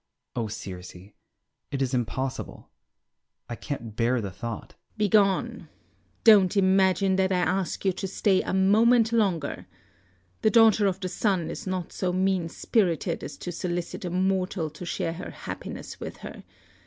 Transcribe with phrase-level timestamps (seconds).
[0.35, 0.95] Oh, Circe,
[1.69, 2.71] it is impossible,
[3.47, 4.71] I can't bear the thought.
[4.71, 4.79] Circe.
[4.97, 5.69] Begone;
[6.23, 9.67] don't imagine that I ask you to stay a moment longer.
[10.41, 14.71] The daughter of the sun is not so mean spirited as to solicit a mortal
[14.71, 16.41] to share her happiness with her.